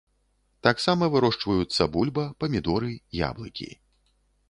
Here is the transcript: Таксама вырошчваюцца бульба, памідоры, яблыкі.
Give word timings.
Таксама 0.67 1.09
вырошчваюцца 1.17 1.89
бульба, 1.97 2.25
памідоры, 2.43 2.91
яблыкі. 3.29 3.73